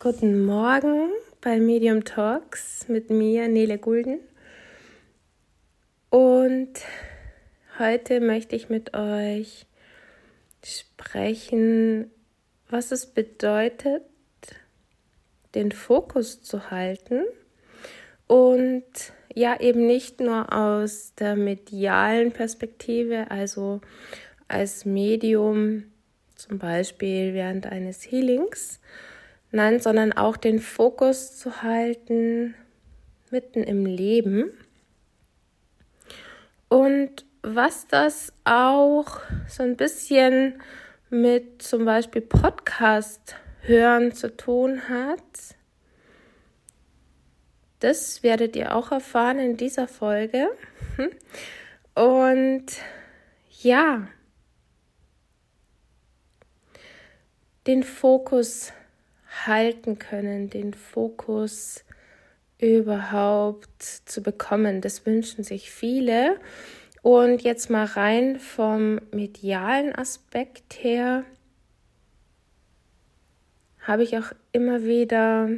[0.00, 4.20] Guten Morgen bei Medium Talks mit mir, Nele Gulden.
[6.08, 6.70] Und
[7.80, 9.66] heute möchte ich mit euch
[10.64, 12.12] sprechen,
[12.70, 14.04] was es bedeutet,
[15.56, 17.24] den Fokus zu halten
[18.28, 18.84] und
[19.34, 23.80] ja eben nicht nur aus der medialen Perspektive, also
[24.46, 25.90] als Medium,
[26.36, 28.78] zum Beispiel während eines Healings,
[29.50, 32.54] nein, sondern auch den Fokus zu halten
[33.30, 34.50] mitten im Leben.
[36.68, 40.60] Und was das auch so ein bisschen
[41.10, 45.22] mit zum Beispiel Podcast hören zu tun hat,
[47.80, 50.48] das werdet ihr auch erfahren in dieser Folge.
[51.94, 52.66] Und
[53.60, 54.08] ja,
[57.66, 58.72] den Fokus
[59.46, 61.84] halten können, den Fokus
[62.58, 64.80] überhaupt zu bekommen.
[64.80, 66.36] Das wünschen sich viele.
[67.02, 71.24] Und jetzt mal rein vom medialen Aspekt her
[73.80, 75.48] habe ich auch immer wieder,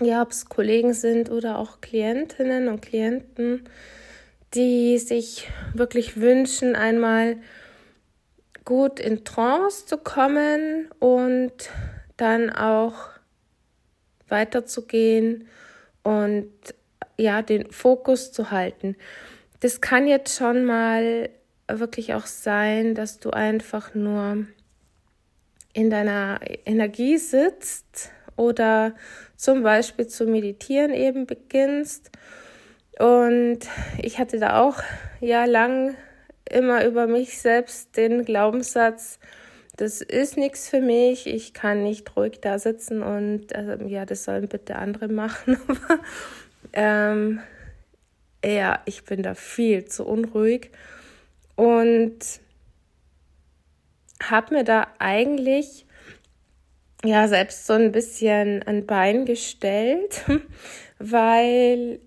[0.00, 3.64] ja, ob es Kollegen sind oder auch Klientinnen und Klienten,
[4.54, 7.36] die sich wirklich wünschen, einmal
[8.64, 11.70] gut in Trance zu kommen und
[12.20, 13.08] dann auch
[14.28, 15.48] weiterzugehen
[16.02, 16.50] und
[17.16, 18.96] ja, den Fokus zu halten.
[19.60, 21.28] Das kann jetzt schon mal
[21.68, 24.46] wirklich auch sein, dass du einfach nur
[25.72, 28.94] in deiner Energie sitzt oder
[29.36, 32.10] zum Beispiel zu meditieren eben beginnst.
[32.98, 33.60] Und
[34.02, 34.82] ich hatte da auch
[35.20, 35.96] ja lang
[36.50, 39.18] immer über mich selbst den Glaubenssatz,
[39.80, 44.24] das ist nichts für mich, ich kann nicht ruhig da sitzen und äh, ja, das
[44.24, 45.56] sollen bitte andere machen.
[46.74, 47.40] ähm,
[48.44, 50.70] ja, ich bin da viel zu unruhig
[51.56, 52.18] und
[54.22, 55.86] habe mir da eigentlich
[57.02, 60.26] ja selbst so ein bisschen ein Bein gestellt,
[60.98, 62.00] weil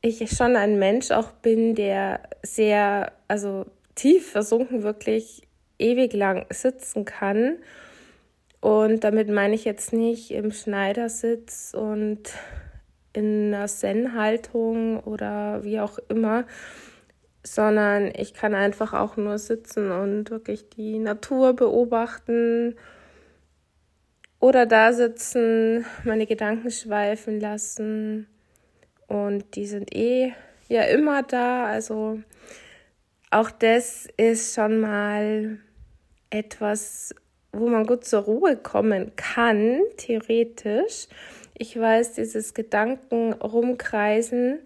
[0.00, 3.66] ich schon ein Mensch auch bin, der sehr, also
[3.96, 5.42] tief versunken wirklich
[5.78, 7.58] ewig lang sitzen kann.
[8.60, 12.20] Und damit meine ich jetzt nicht im Schneidersitz und
[13.12, 16.44] in einer Zen-Haltung oder wie auch immer,
[17.44, 22.76] sondern ich kann einfach auch nur sitzen und wirklich die Natur beobachten
[24.38, 28.28] oder da sitzen, meine Gedanken schweifen lassen
[29.08, 30.32] und die sind eh
[30.68, 32.20] ja immer da, also
[33.32, 35.58] auch das ist schon mal
[36.28, 37.14] etwas,
[37.52, 41.08] wo man gut zur Ruhe kommen kann, theoretisch.
[41.56, 44.60] Ich weiß, dieses Gedanken rumkreisen,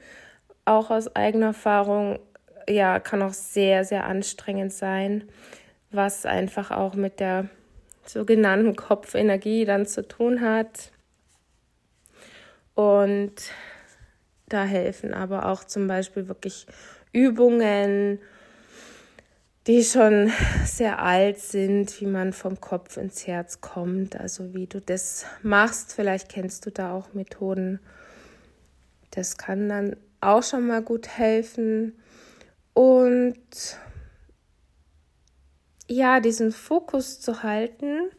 [0.64, 2.18] auch aus eigener Erfahrung,
[2.68, 5.28] ja, kann auch sehr, sehr anstrengend sein,
[5.92, 7.48] was einfach auch mit der
[8.04, 10.90] sogenannten Kopfenergie dann zu tun hat.
[12.74, 13.34] Und
[14.48, 16.66] da helfen aber auch zum Beispiel wirklich
[17.12, 18.20] Übungen,
[19.66, 20.30] die schon
[20.64, 25.92] sehr alt sind, wie man vom Kopf ins Herz kommt, also wie du das machst.
[25.92, 27.80] Vielleicht kennst du da auch Methoden.
[29.10, 31.98] Das kann dann auch schon mal gut helfen.
[32.74, 33.36] Und
[35.88, 38.10] ja, diesen Fokus zu halten,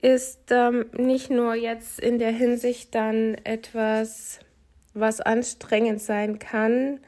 [0.00, 4.38] ist ähm, nicht nur jetzt in der Hinsicht dann etwas,
[4.94, 7.00] was anstrengend sein kann,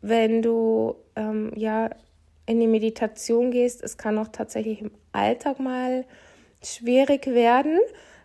[0.00, 1.90] wenn du ähm, ja
[2.46, 3.82] in die Meditation gehst.
[3.82, 6.04] Es kann auch tatsächlich im Alltag mal
[6.62, 7.78] schwierig werden.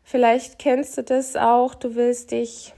[0.04, 1.76] Vielleicht kennst du das auch.
[1.76, 2.74] Du willst dich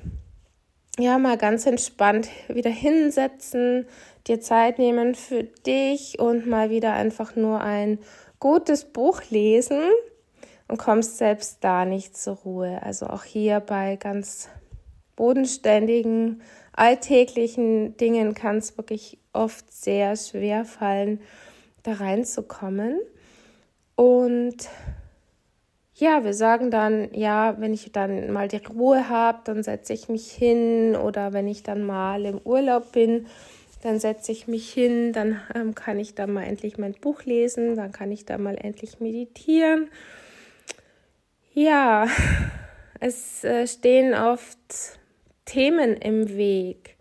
[0.99, 3.87] ja mal ganz entspannt wieder hinsetzen,
[4.27, 7.99] dir Zeit nehmen für dich und mal wieder einfach nur ein
[8.39, 9.81] gutes Buch lesen
[10.67, 12.81] und kommst selbst da nicht zur Ruhe.
[12.83, 14.49] Also auch hier bei ganz
[15.15, 16.41] bodenständigen,
[16.73, 21.21] alltäglichen Dingen kann es wirklich oft sehr schwer fallen,
[21.83, 22.99] da reinzukommen.
[23.95, 24.69] Und
[25.95, 30.09] ja, wir sagen dann, ja, wenn ich dann mal die Ruhe habe, dann setze ich
[30.09, 33.27] mich hin oder wenn ich dann mal im Urlaub bin,
[33.83, 37.75] dann setze ich mich hin, dann ähm, kann ich da mal endlich mein Buch lesen,
[37.75, 39.89] dann kann ich da mal endlich meditieren.
[41.53, 42.07] Ja,
[42.99, 44.57] es äh, stehen oft
[45.45, 46.95] Themen im Weg.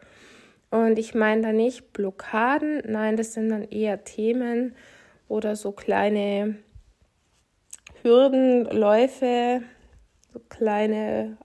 [0.70, 4.76] Und ich meine da nicht Blockaden, nein, das sind dann eher Themen
[5.26, 6.56] oder so kleine
[8.02, 9.62] Hürdenläufe,
[10.32, 11.37] so kleine,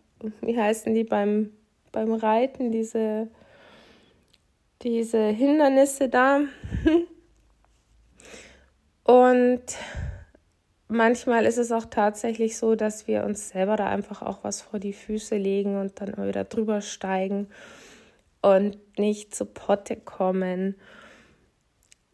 [0.41, 1.51] wie heißen die beim,
[1.91, 3.29] beim Reiten, diese,
[4.83, 6.41] diese Hindernisse da.
[9.03, 9.63] Und
[10.87, 14.79] manchmal ist es auch tatsächlich so, dass wir uns selber da einfach auch was vor
[14.79, 17.47] die Füße legen und dann immer wieder drüber steigen
[18.45, 20.75] und nicht zu Potte kommen.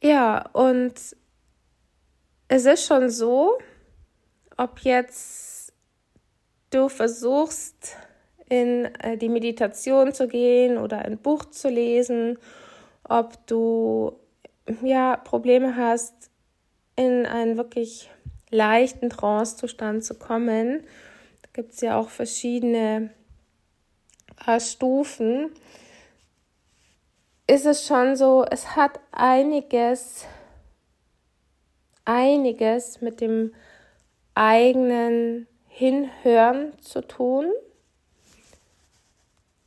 [0.01, 0.93] Ja, und
[2.47, 3.57] es ist schon so,
[4.55, 5.73] ob jetzt
[6.69, 7.97] du versuchst,
[8.47, 12.37] in äh, die Meditation zu gehen oder ein Buch zu lesen,
[13.03, 14.17] ob du
[14.81, 16.29] ja Probleme hast,
[16.95, 18.09] in einen wirklich
[18.49, 20.83] leichten Trance-Zustand zu kommen.
[21.41, 23.09] Da gibt es ja auch verschiedene
[24.45, 25.51] äh, Stufen.
[27.51, 30.23] Ist es schon so, es hat einiges,
[32.05, 33.53] einiges mit dem
[34.35, 37.47] eigenen Hinhören zu tun.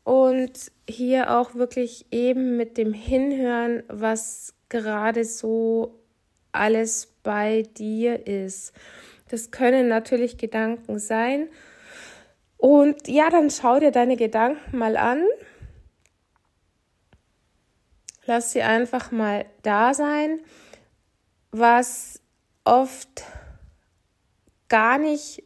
[0.02, 5.94] Und hier auch wirklich eben mit dem Hinhören, was gerade so
[6.52, 8.72] alles bei dir ist.
[9.28, 11.50] Das können natürlich Gedanken sein.
[12.56, 15.22] Und ja, dann schau dir deine Gedanken mal an.
[18.26, 20.40] Lass sie einfach mal da sein,
[21.50, 22.20] was
[22.64, 23.24] oft
[24.68, 25.44] gar nicht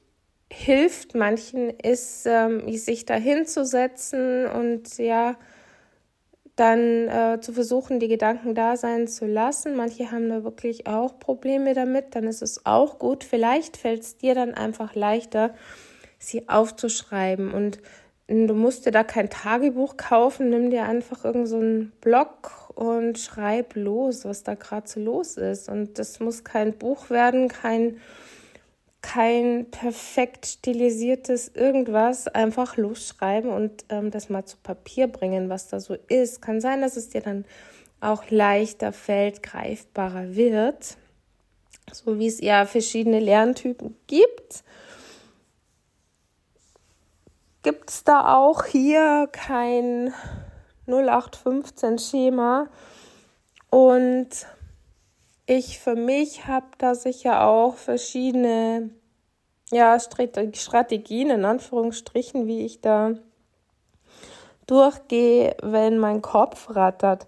[0.51, 5.37] hilft manchen, ist, ähm, sich da hinzusetzen und ja,
[6.59, 9.77] dann äh, zu versuchen, die Gedanken da sein zu lassen.
[9.77, 13.23] Manche haben da wirklich auch Probleme damit, dann ist es auch gut.
[13.23, 15.55] Vielleicht fällt es dir dann einfach leichter,
[16.19, 17.53] sie aufzuschreiben.
[17.53, 17.79] Und
[18.27, 23.75] du musst dir da kein Tagebuch kaufen, nimm dir einfach irgendeinen so Blog und schreib
[23.75, 25.69] los, was da gerade so los ist.
[25.69, 27.97] Und das muss kein Buch werden, kein
[29.01, 35.81] kein perfekt stilisiertes irgendwas, einfach losschreiben und ähm, das mal zu Papier bringen, was da
[35.81, 36.43] so ist.
[36.43, 37.45] Kann sein, dass es dir dann
[38.01, 40.97] auch leichter fällt, greifbarer wird,
[41.93, 44.63] so wie es ja verschiedene Lerntypen gibt.
[47.63, 50.13] Gibt es da auch hier kein
[50.89, 52.69] 0815-Schema
[53.71, 54.29] und
[55.47, 58.91] ich für mich habe da sicher auch verschiedene
[59.71, 63.15] ja, Strategien in Anführungsstrichen, wie ich da
[64.67, 67.27] durchgehe, wenn mein Kopf rattert.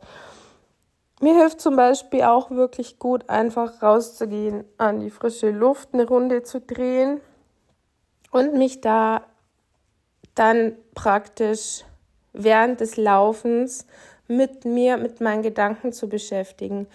[1.20, 6.42] Mir hilft zum Beispiel auch wirklich gut, einfach rauszugehen, an die frische Luft eine Runde
[6.42, 7.20] zu drehen
[8.30, 9.22] und mich da
[10.34, 11.84] dann praktisch
[12.32, 13.86] während des Laufens
[14.28, 16.86] mit mir, mit meinen Gedanken zu beschäftigen.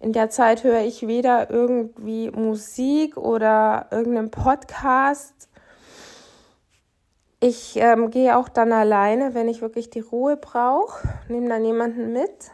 [0.00, 5.48] In der Zeit höre ich weder irgendwie Musik oder irgendeinen Podcast.
[7.38, 12.12] Ich ähm, gehe auch dann alleine, wenn ich wirklich die Ruhe brauche, nehme dann jemanden
[12.12, 12.50] mit.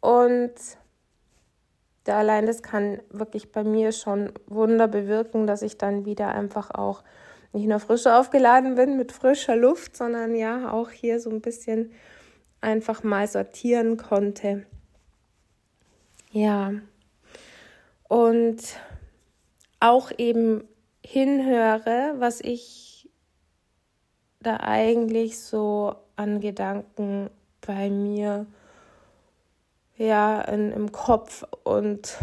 [0.00, 0.52] Und
[2.06, 6.70] der allein das kann wirklich bei mir schon Wunder bewirken, dass ich dann wieder einfach
[6.70, 7.02] auch
[7.54, 11.92] nicht nur frisch aufgeladen bin mit frischer Luft, sondern ja auch hier so ein bisschen
[12.60, 14.66] einfach mal sortieren konnte.
[16.32, 16.72] Ja.
[18.08, 18.60] Und
[19.78, 20.64] auch eben
[21.04, 23.08] hinhöre, was ich
[24.40, 27.30] da eigentlich so an Gedanken
[27.60, 28.46] bei mir
[29.96, 32.16] ja in, im Kopf und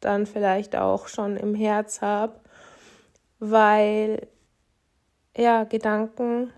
[0.00, 2.34] dann vielleicht auch schon im Herz habe,
[3.38, 4.28] weil
[5.36, 6.52] ja Gedanken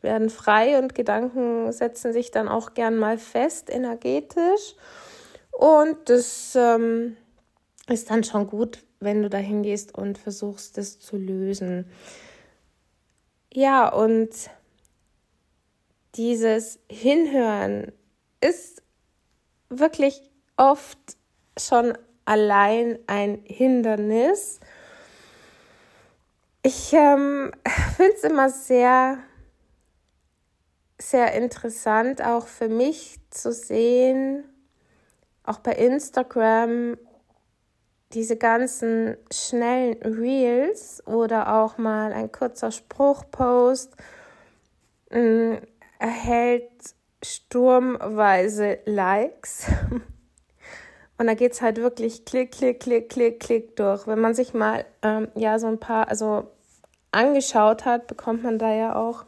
[0.00, 4.74] werden frei und Gedanken setzen sich dann auch gern mal fest energetisch.
[5.52, 7.16] Und das ähm,
[7.88, 11.86] ist dann schon gut, wenn du da hingehst und versuchst, das zu lösen.
[13.52, 14.30] Ja, und
[16.14, 17.92] dieses Hinhören
[18.40, 18.82] ist
[19.68, 20.22] wirklich
[20.56, 20.98] oft
[21.58, 24.60] schon allein ein Hindernis.
[26.62, 27.52] Ich ähm,
[27.96, 29.18] finde es immer sehr
[31.02, 34.44] sehr interessant auch für mich zu sehen,
[35.44, 36.96] auch bei Instagram,
[38.12, 43.96] diese ganzen schnellen Reels oder auch mal ein kurzer Spruchpost
[45.10, 45.56] äh,
[45.98, 46.70] erhält
[47.24, 49.66] sturmweise Likes.
[51.18, 54.06] Und da geht es halt wirklich klick, klick, klick, klick, klick durch.
[54.06, 56.48] Wenn man sich mal ähm, ja so ein paar, also
[57.12, 59.24] angeschaut hat, bekommt man da ja auch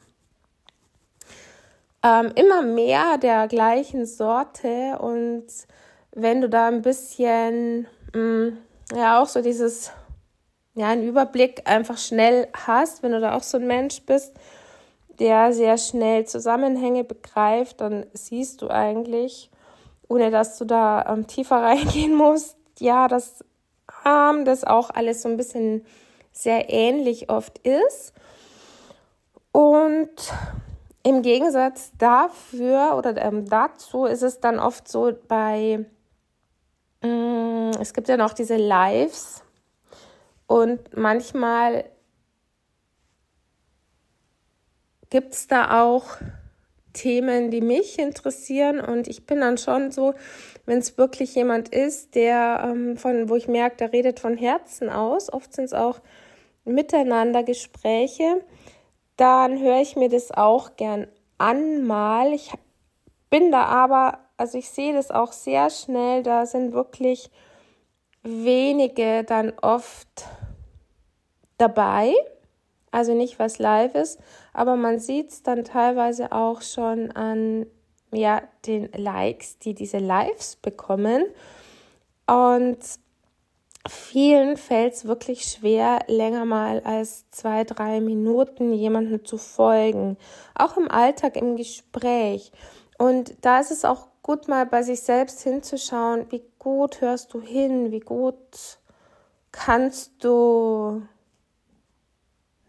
[2.02, 5.46] ähm, immer mehr der gleichen Sorte und
[6.12, 8.58] wenn du da ein bisschen, mh, mm,
[8.94, 9.90] ja, auch so dieses
[10.74, 14.34] ja, einen Überblick einfach schnell hast, wenn du da auch so ein Mensch bist,
[15.18, 19.50] der sehr schnell Zusammenhänge begreift, dann siehst du eigentlich,
[20.08, 23.44] ohne dass du da ähm, tiefer reingehen musst, ja, dass
[24.06, 25.84] ähm, das auch alles so ein bisschen
[26.32, 28.12] sehr ähnlich oft ist.
[29.52, 30.10] Und
[31.04, 35.84] im Gegensatz dafür oder ähm, dazu ist es dann oft so bei,
[37.02, 39.42] mh, mm, es gibt ja noch diese Lives
[40.46, 41.84] und manchmal
[45.10, 46.16] gibt es da auch
[46.94, 50.14] Themen, die mich interessieren und ich bin dann schon so,
[50.64, 54.88] wenn es wirklich jemand ist, der ähm, von, wo ich merke, der redet von Herzen
[54.88, 56.00] aus, oft sind es auch
[56.64, 58.40] miteinander Gespräche,
[59.16, 62.32] dann höre ich mir das auch gern an mal.
[62.32, 62.52] Ich
[63.28, 67.30] bin da aber, also ich sehe das auch sehr schnell, da sind wirklich
[68.22, 70.24] wenige dann oft
[71.58, 72.14] dabei.
[72.90, 74.20] Also nicht, was live ist,
[74.54, 77.66] aber man sieht es dann teilweise auch schon an
[78.12, 81.24] ja, den Likes, die diese Lives bekommen.
[82.26, 82.78] Und
[83.88, 90.16] vielen fällt es wirklich schwer, länger mal als zwei, drei Minuten jemandem zu folgen.
[90.54, 92.52] Auch im Alltag, im Gespräch.
[92.96, 97.42] Und da ist es auch gut, mal bei sich selbst hinzuschauen, wie gut hörst du
[97.42, 98.78] hin, wie gut
[99.50, 101.02] kannst du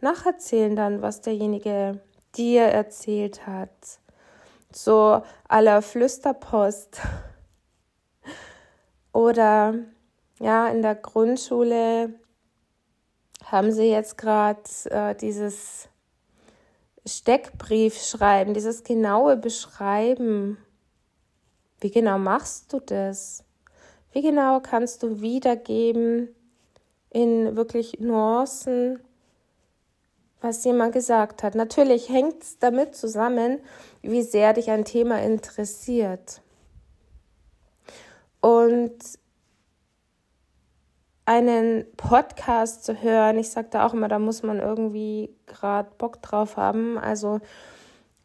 [0.05, 1.99] nacherzählen dann, was derjenige
[2.35, 3.99] dir erzählt hat.
[4.71, 7.01] So aller Flüsterpost.
[9.13, 9.73] Oder
[10.39, 12.13] ja, in der Grundschule
[13.45, 15.89] haben sie jetzt gerade äh, dieses
[17.05, 20.57] Steckbriefschreiben, dieses genaue Beschreiben.
[21.79, 23.43] Wie genau machst du das?
[24.11, 26.29] Wie genau kannst du wiedergeben
[27.09, 28.99] in wirklich Nuancen,
[30.45, 31.55] was jemand gesagt hat.
[31.55, 33.59] Natürlich hängt es damit zusammen,
[34.01, 36.41] wie sehr dich ein Thema interessiert.
[38.41, 38.93] Und
[41.25, 46.21] einen Podcast zu hören, ich sage da auch immer, da muss man irgendwie gerade Bock
[46.21, 46.97] drauf haben.
[46.99, 47.39] Also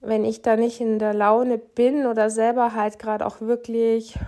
[0.00, 4.18] wenn ich da nicht in der Laune bin oder selber halt gerade auch wirklich,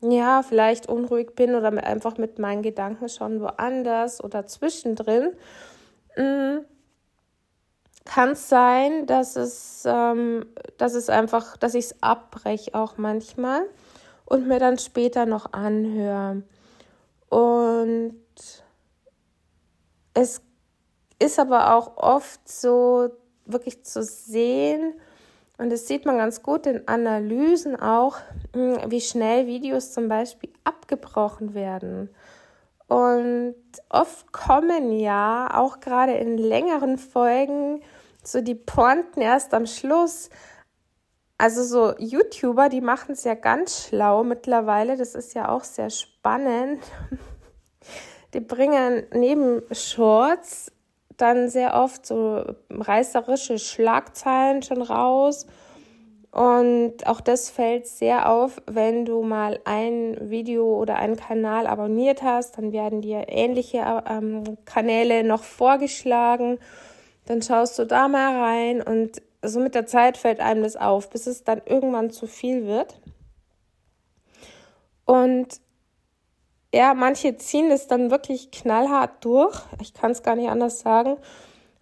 [0.00, 5.32] ja, vielleicht unruhig bin oder einfach mit meinen Gedanken schon woanders oder zwischendrin,
[6.16, 6.64] mh, mm,
[8.04, 10.46] kann es sein, dass es, ähm,
[10.78, 13.62] dass es einfach, dass ich es abbreche auch manchmal
[14.26, 16.42] und mir dann später noch anhöre.
[17.28, 18.14] Und
[20.12, 20.42] es
[21.18, 23.10] ist aber auch oft so
[23.46, 24.94] wirklich zu sehen,
[25.56, 28.16] und das sieht man ganz gut in Analysen auch,
[28.54, 32.10] hm, wie schnell Videos zum Beispiel abgebrochen werden.
[32.88, 33.54] Und
[33.88, 37.82] oft kommen ja auch gerade in längeren Folgen
[38.26, 40.30] so die Pointen erst am Schluss.
[41.38, 44.96] Also so YouTuber, die machen es ja ganz schlau mittlerweile.
[44.96, 46.82] Das ist ja auch sehr spannend.
[48.32, 50.72] Die bringen neben Shorts
[51.16, 55.46] dann sehr oft so reißerische Schlagzeilen schon raus.
[56.32, 62.22] Und auch das fällt sehr auf, wenn du mal ein Video oder einen Kanal abonniert
[62.22, 66.58] hast, dann werden dir ähnliche ähm, Kanäle noch vorgeschlagen.
[67.26, 71.10] Dann schaust du da mal rein und so mit der Zeit fällt einem das auf,
[71.10, 72.98] bis es dann irgendwann zu viel wird.
[75.04, 75.60] Und
[76.74, 79.56] ja, manche ziehen es dann wirklich knallhart durch.
[79.80, 81.16] Ich kann es gar nicht anders sagen.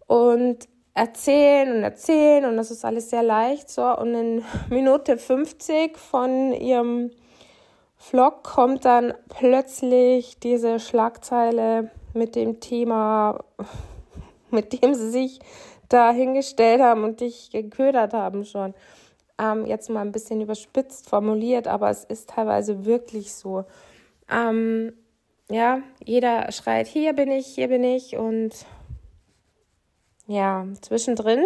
[0.06, 3.70] Und erzählen und erzählen und das ist alles sehr leicht.
[3.70, 7.10] So, und in Minute 50 von ihrem
[7.96, 13.44] Vlog kommt dann plötzlich diese Schlagzeile mit dem Thema
[14.56, 15.40] mit dem sie sich
[15.88, 18.74] da hingestellt haben und dich geködert haben schon.
[19.38, 23.64] Ähm, jetzt mal ein bisschen überspitzt formuliert, aber es ist teilweise wirklich so.
[24.30, 24.92] Ähm,
[25.50, 28.52] ja, jeder schreit, hier bin ich, hier bin ich und
[30.26, 31.44] ja, zwischendrin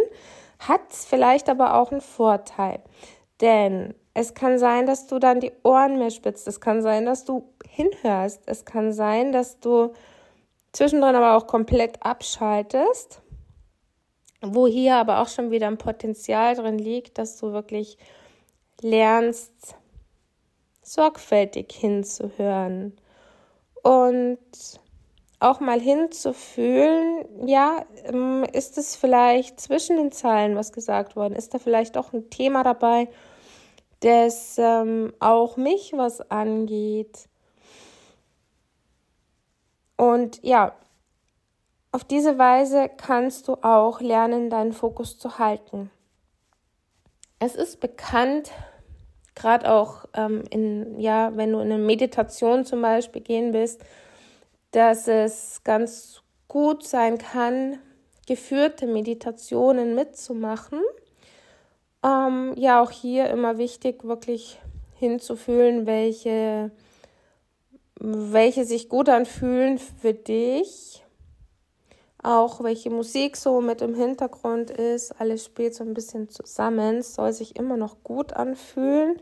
[0.59, 2.81] hat es vielleicht aber auch einen Vorteil.
[3.41, 6.49] Denn es kann sein, dass du dann die Ohren mehr spitzt.
[6.49, 8.43] Es kann sein, dass du hinhörst.
[8.47, 9.93] Es kann sein, dass du
[10.77, 13.23] zwischendrin aber auch komplett abschaltest,
[14.43, 17.97] wo hier aber auch schon wieder ein Potenzial drin liegt, dass du wirklich
[18.83, 19.75] lernst,
[20.83, 22.95] sorgfältig hinzuhören
[23.83, 24.39] und
[25.41, 31.35] auch mal hinzufühlen, ja, ähm, ist es vielleicht zwischen den Zeilen was gesagt worden?
[31.35, 33.09] Ist da vielleicht auch ein Thema dabei,
[34.01, 37.29] das ähm, auch mich was angeht?
[39.97, 40.75] Und ja,
[41.97, 45.91] Auf diese Weise kannst du auch lernen, deinen Fokus zu halten.
[47.39, 48.51] Es ist bekannt,
[49.35, 53.83] gerade auch ähm, in, ja, wenn du in eine Meditation zum Beispiel gehen willst,
[54.73, 57.79] dass es ganz gut sein kann,
[58.27, 60.83] geführte Meditationen mitzumachen.
[62.05, 64.61] Ähm, ja, auch hier immer wichtig, wirklich
[64.99, 66.73] hinzufühlen, welche,
[67.99, 71.05] welche sich gut anfühlen für dich.
[72.23, 75.13] Auch welche Musik so mit im Hintergrund ist.
[75.21, 76.97] Alles spielt so ein bisschen zusammen.
[76.97, 79.21] Es soll sich immer noch gut anfühlen.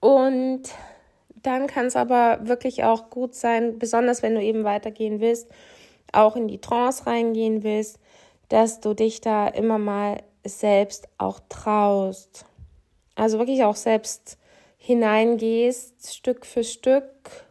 [0.00, 0.62] Und
[1.42, 5.48] dann kann es aber wirklich auch gut sein, besonders wenn du eben weitergehen willst,
[6.12, 7.98] auch in die Trance reingehen willst,
[8.48, 12.46] dass du dich da immer mal selbst auch traust.
[13.14, 14.38] Also wirklich auch selbst
[14.78, 17.44] hineingehst, Stück für Stück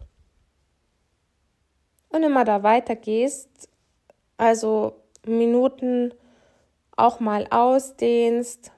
[2.09, 3.69] und immer da weitergehst.
[4.37, 4.93] Also
[5.25, 6.13] Minuten
[6.95, 8.71] auch mal ausdehnst,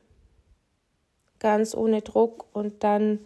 [1.39, 3.25] ganz ohne Druck und dann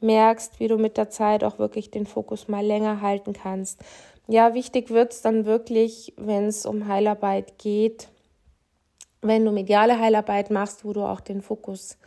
[0.00, 3.80] merkst, wie du mit der Zeit auch wirklich den Fokus mal länger halten kannst.
[4.28, 8.08] Ja, wichtig wird es dann wirklich, wenn es um Heilarbeit geht,
[9.20, 11.98] wenn du mediale Heilarbeit machst, wo du auch den Fokus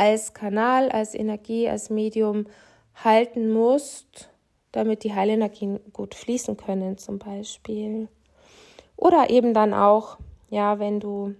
[0.00, 2.46] als Kanal, als Energie, als Medium
[2.94, 4.30] halten musst,
[4.72, 8.08] damit die Heilenergien gut fließen können zum Beispiel.
[8.96, 10.16] Oder eben dann auch,
[10.48, 11.34] ja, wenn du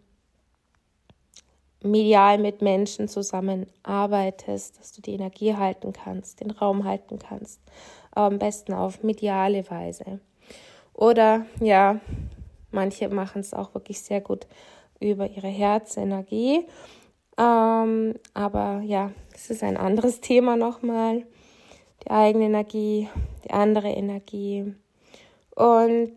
[1.82, 7.62] medial mit Menschen zusammenarbeitest, dass du die Energie halten kannst, den Raum halten kannst.
[8.12, 10.20] am besten auf mediale Weise.
[10.92, 11.98] Oder ja,
[12.72, 14.46] manche machen es auch wirklich sehr gut
[14.98, 16.66] über ihre Herzenergie.
[17.40, 21.24] Ähm, aber ja, es ist ein anderes Thema nochmal.
[22.04, 23.08] Die eigene Energie,
[23.44, 24.74] die andere Energie.
[25.54, 26.14] Und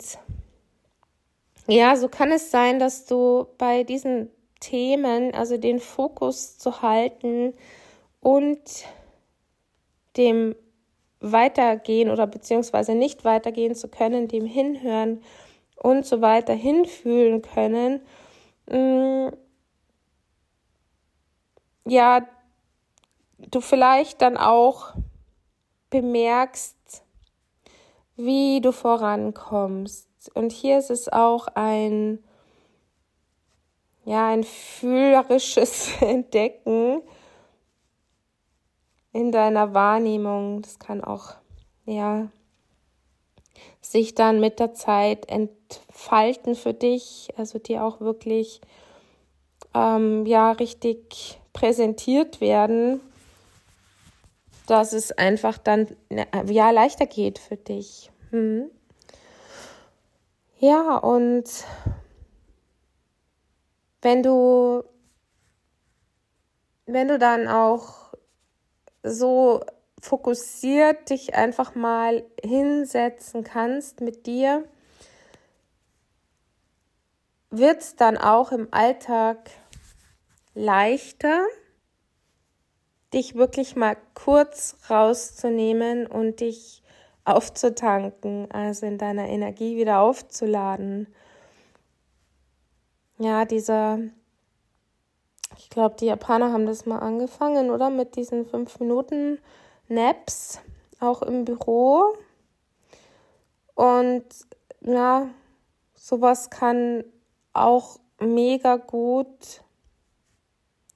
[1.67, 7.53] ja, so kann es sein, dass du bei diesen Themen, also den Fokus zu halten
[8.19, 8.59] und
[10.17, 10.55] dem
[11.21, 15.21] weitergehen oder beziehungsweise nicht weitergehen zu können, dem hinhören
[15.77, 18.01] und so weiter hinfühlen können,
[18.69, 19.29] mm,
[21.85, 22.25] ja,
[23.37, 24.93] du vielleicht dann auch
[25.89, 27.03] bemerkst,
[28.15, 30.07] wie du vorankommst.
[30.33, 32.23] Und hier ist es auch ein
[34.05, 37.01] ja, ein fühlerisches Entdecken
[39.11, 40.61] in deiner Wahrnehmung.
[40.61, 41.35] Das kann auch,
[41.85, 42.27] ja,
[43.81, 48.61] sich dann mit der Zeit entfalten für dich, also dir auch wirklich,
[49.73, 52.99] ähm, ja, richtig präsentiert werden,
[54.67, 55.87] dass es einfach dann,
[56.45, 58.11] ja, leichter geht für dich.
[58.31, 58.69] Hm.
[60.59, 61.45] Ja, und
[64.01, 64.83] wenn du,
[66.85, 68.13] wenn du dann auch
[69.03, 69.61] so
[69.99, 74.63] fokussiert dich einfach mal hinsetzen kannst mit dir,
[77.49, 79.49] wird es dann auch im Alltag
[80.53, 81.45] leichter,
[83.13, 86.81] dich wirklich mal kurz rauszunehmen und dich
[87.25, 91.07] aufzutanken, also in deiner Energie wieder aufzuladen
[93.23, 93.99] ja, dieser,
[95.57, 97.89] ich glaube, die Japaner haben das mal angefangen, oder?
[97.89, 99.39] Mit diesen fünf Minuten
[99.87, 100.59] Naps,
[100.99, 102.15] auch im Büro.
[103.75, 104.25] Und
[104.81, 105.29] ja,
[105.95, 107.03] sowas kann
[107.53, 109.61] auch mega gut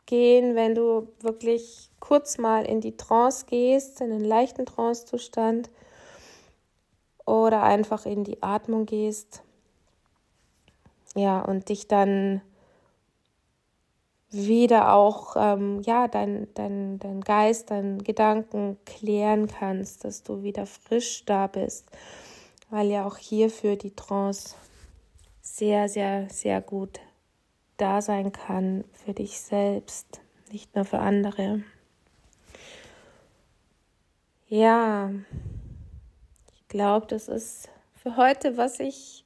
[0.07, 5.69] gehen, wenn du wirklich kurz mal in die Trance gehst, in einen leichten Trance-Zustand
[7.25, 9.43] oder einfach in die Atmung gehst.
[11.15, 12.41] Ja, und dich dann
[14.29, 20.65] wieder auch, ähm, ja, dein, dein, dein Geist, dein Gedanken klären kannst, dass du wieder
[20.65, 21.89] frisch da bist,
[22.69, 24.55] weil ja auch hierfür die Trance
[25.41, 26.99] sehr, sehr, sehr gut
[27.77, 31.63] da sein kann für dich selbst, nicht nur für andere.
[34.47, 35.11] Ja,
[36.53, 39.25] ich glaube, das ist für heute, was ich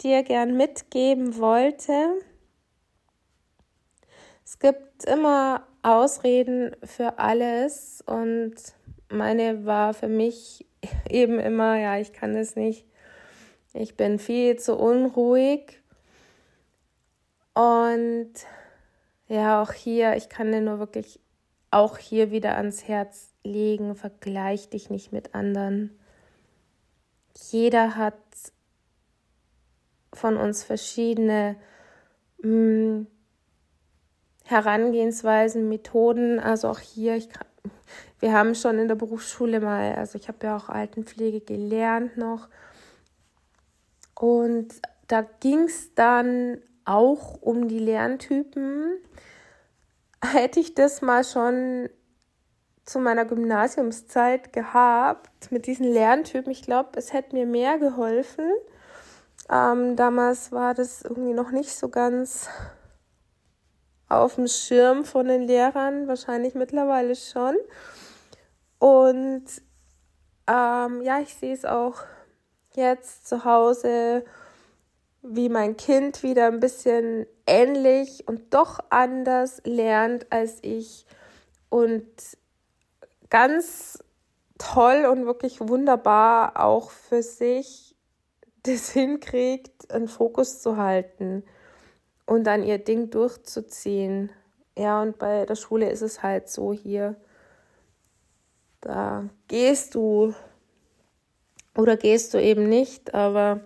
[0.00, 1.92] dir gern mitgeben wollte.
[4.44, 8.54] Es gibt immer Ausreden für alles und
[9.08, 10.66] meine war für mich
[11.08, 12.86] eben immer, ja, ich kann es nicht.
[13.72, 15.79] Ich bin viel zu unruhig.
[17.60, 18.32] Und
[19.28, 21.20] ja, auch hier, ich kann dir nur wirklich
[21.70, 25.90] auch hier wieder ans Herz legen, vergleich dich nicht mit anderen.
[27.50, 28.14] Jeder hat
[30.14, 31.56] von uns verschiedene
[32.38, 33.06] mh, hm,
[34.46, 36.40] Herangehensweisen, Methoden.
[36.40, 37.28] Also auch hier, ich,
[38.20, 42.48] wir haben schon in der Berufsschule mal, also ich habe ja auch Altenpflege gelernt noch.
[44.14, 44.68] Und
[45.08, 48.98] da ging es dann auch um die Lerntypen.
[50.24, 51.88] Hätte ich das mal schon
[52.84, 58.50] zu meiner Gymnasiumszeit gehabt mit diesen Lerntypen, ich glaube, es hätte mir mehr geholfen.
[59.48, 62.48] Ähm, damals war das irgendwie noch nicht so ganz
[64.08, 67.54] auf dem Schirm von den Lehrern, wahrscheinlich mittlerweile schon.
[68.80, 69.44] Und
[70.48, 72.02] ähm, ja, ich sehe es auch
[72.74, 74.24] jetzt zu Hause,
[75.22, 81.04] wie mein Kind wieder ein bisschen ähnlich und doch anders lernt als ich
[81.68, 82.06] und
[83.28, 84.02] ganz
[84.58, 87.94] toll und wirklich wunderbar auch für sich
[88.62, 91.42] das hinkriegt, einen Fokus zu halten
[92.26, 94.30] und dann ihr Ding durchzuziehen.
[94.76, 97.16] Ja, und bei der Schule ist es halt so hier,
[98.80, 100.34] da gehst du
[101.76, 103.60] oder gehst du eben nicht, aber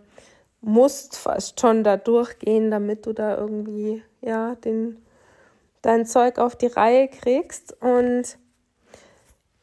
[0.65, 5.05] musst fast schon da durchgehen, damit du da irgendwie, ja, den,
[5.83, 7.77] dein Zeug auf die Reihe kriegst.
[7.83, 8.39] Und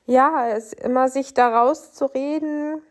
[0.05, 2.81] ja, es immer sich da rauszureden,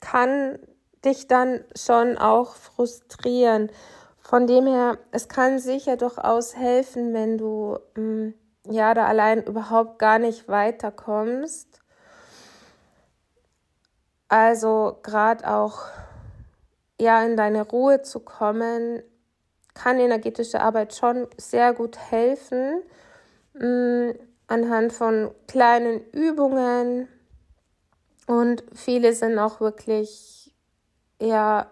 [0.00, 0.58] kann
[1.04, 3.70] dich dann schon auch frustrieren.
[4.20, 8.28] Von dem her, es kann sicher durchaus helfen, wenn du mm,
[8.70, 11.80] ja da allein überhaupt gar nicht weiterkommst.
[14.28, 15.88] Also gerade auch
[17.02, 19.02] ja in deine Ruhe zu kommen,
[19.74, 22.82] kann energetische Arbeit schon sehr gut helfen.
[23.54, 24.10] Mm,
[24.46, 27.08] anhand von kleinen Übungen
[28.26, 30.54] und viele sind auch wirklich
[31.20, 31.70] ja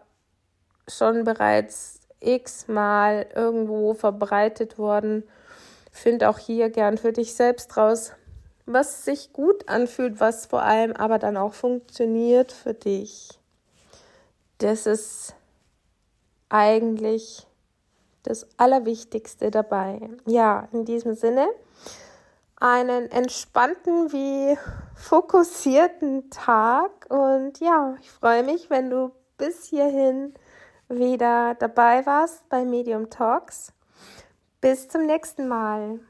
[0.89, 5.25] schon bereits x-mal irgendwo verbreitet worden.
[5.93, 8.13] Find auch hier gern für dich selbst raus,
[8.67, 13.40] was sich gut anfühlt, was vor allem aber dann auch funktioniert für dich.
[14.61, 15.35] Das ist
[16.51, 17.47] eigentlich
[18.25, 20.11] das Allerwichtigste dabei.
[20.27, 21.49] Ja, in diesem Sinne,
[22.57, 24.59] einen entspannten wie
[24.95, 30.35] fokussierten Tag und ja, ich freue mich, wenn du bis hierhin
[30.91, 33.73] wieder dabei warst bei Medium Talks.
[34.61, 36.01] Bis zum nächsten Mal.